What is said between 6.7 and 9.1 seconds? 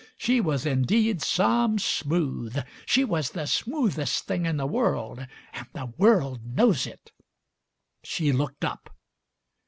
it! She looked up.